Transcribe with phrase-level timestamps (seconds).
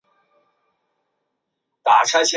[0.01, 0.01] 卡赫和布拉瑟姆合
[1.85, 2.29] 并而来。